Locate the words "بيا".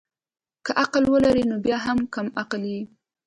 1.65-1.77